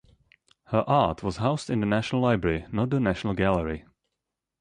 [0.69, 3.85] Her art was housed in the National Library, not the National Gallery.